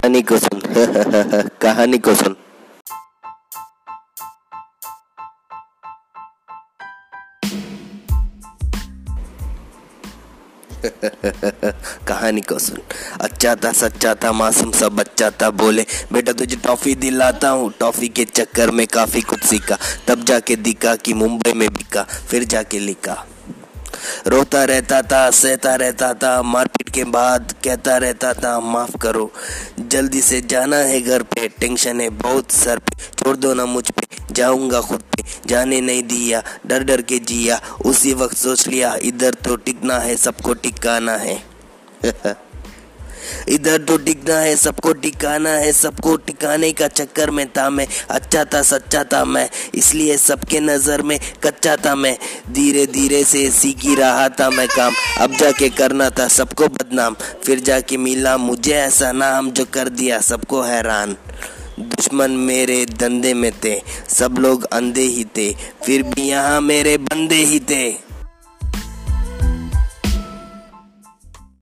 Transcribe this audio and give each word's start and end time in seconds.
कहानी 0.00 0.22
को 0.22 0.38
सुन। 0.38 0.60
कहानी 1.62 1.98
को 1.98 2.14
सुन। 2.14 2.36
कहानी 12.08 12.40
को 12.40 12.58
सुन। 12.58 12.78
अच्छा 13.20 13.54
था 13.54 13.72
सच्चा 13.72 14.14
था 14.14 14.32
मासूम 14.32 14.70
सा 14.70 14.88
बच्चा 14.88 15.30
था 15.30 15.50
बोले, 15.50 15.86
बेटा 16.12 16.32
तुझे 16.32 16.56
टॉफी 16.56 16.94
दिलाता 16.94 17.48
हूँ। 17.48 17.72
टॉफी 17.80 18.08
के 18.08 18.24
चक्कर 18.24 18.70
में 18.70 18.86
काफ़ी 18.86 19.20
कुछ 19.20 19.42
सीखा। 19.42 19.78
तब 20.08 20.24
जाके 20.24 20.56
दिखा 20.56 20.96
कि 20.96 21.14
मुंबई 21.14 21.52
में 21.52 21.68
बिका, 21.68 22.02
फिर 22.02 22.44
जाके 22.44 22.78
लिखा। 22.78 23.26
रोता 24.26 24.64
रहता 24.64 25.02
था, 25.02 25.30
सहता 25.30 25.74
रहता 25.74 26.14
था 26.14 26.42
मारपीट 26.42 26.79
के 26.90 27.04
बाद 27.04 27.54
कहता 27.64 27.96
रहता 27.96 28.32
था, 28.34 28.58
माफ़ 28.60 28.96
करो, 28.96 29.30
जल्दी 29.80 30.20
से 30.20 30.40
जाना 30.40 30.76
है 30.76 31.00
घर 31.00 31.22
पे, 31.22 31.48
टेंशन 31.48 32.00
है, 32.00 32.08
बहुत 32.10 32.52
सर 32.52 32.78
पे, 32.78 32.96
छोड़ 33.18 33.36
दो 33.36 33.54
ना 33.54 33.66
मुझ 33.66 33.90
पे, 33.90 34.06
जाऊँगा 34.32 34.80
खुद 34.80 35.00
पे, 35.00 35.24
जाने 35.46 35.80
नहीं 35.80 36.02
दिया, 36.02 36.42
डर 36.66 36.84
डर 36.84 37.02
के 37.02 37.18
जिया, 37.18 37.60
उसी 37.86 38.14
वक्त 38.14 38.36
सोच 38.36 38.68
लिया, 38.68 38.96
इधर 39.02 39.34
तो 39.34 39.56
टिकना 39.56 39.98
है, 39.98 40.16
सबको 40.16 40.54
टिकाना 40.54 41.16
है। 41.16 41.42
इधर 43.48 43.78
तो 43.80 43.96
डिगना 43.98 44.38
है, 44.38 44.54
सबको 44.56 44.92
टिकाना 44.94 45.50
है, 45.50 45.72
सबको 45.72 46.16
टिकाने 46.18 46.72
का 46.72 46.88
चक्कर 46.88 47.30
में 47.30 47.46
था 47.48 47.68
मैं। 47.70 47.86
अच्छा 48.10 48.44
था, 48.44 48.62
सच्चा 48.64 49.04
था 49.04 49.24
मैं, 49.24 49.48
इसलिए 49.74 50.16
सबके 50.18 50.60
नज़र 50.60 51.02
में 51.02 51.18
कच्चा 51.44 51.76
था 51.76 51.94
मैं। 51.94 52.16
धीरे 52.50 52.86
धीरे 52.88 53.22
से 53.24 53.48
सीख 53.52 53.82
ही 53.82 53.94
रहा 53.94 54.28
था 54.30 54.50
मैं 54.50 54.66
काम, 54.68 54.94
अब 55.20 55.36
जाके 55.36 55.68
करना 55.70 56.10
था 56.10 56.28
सबको 56.30 56.68
बदनाम। 56.68 57.16
फिर 57.44 57.60
जाके 57.60 57.96
मिला 57.98 58.36
मुझे 58.38 58.74
ऐसा 58.74 59.12
नाम 59.14 59.50
जो 59.50 59.64
कर 59.72 59.88
दिया 59.90 60.20
सबको 60.22 60.62
हैरान। 60.62 61.16
दुश्मन 61.80 62.30
मेरे 62.30 62.84
धंधे 62.90 63.32
में 63.34 63.52
थे, 63.54 63.74
सब 64.10 64.38
लोग 64.38 64.64
अंधे 64.64 65.02
ही 65.02 65.24
थे, 65.36 65.50
फिर 65.84 66.02
भी 66.04 66.22
यहाँ 66.22 66.60
मेरे 66.60 66.96
बंदे 66.98 67.34
ही 67.36 67.60
थे। 67.60 68.09